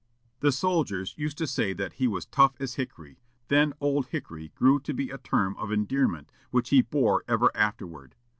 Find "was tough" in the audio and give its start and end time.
2.07-2.55